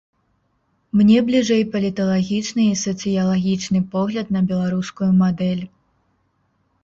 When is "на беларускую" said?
4.37-5.11